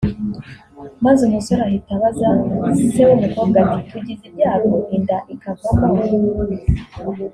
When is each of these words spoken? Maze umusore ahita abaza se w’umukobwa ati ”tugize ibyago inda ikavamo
Maze 1.03 1.21
umusore 1.23 1.61
ahita 1.67 1.91
abaza 1.97 2.29
se 2.91 3.01
w’umukobwa 3.09 3.59
ati 3.75 3.83
”tugize 3.91 4.23
ibyago 4.29 4.71
inda 4.95 5.17
ikavamo 5.33 5.87